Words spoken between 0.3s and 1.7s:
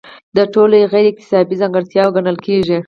دا ټولې غیر اکتسابي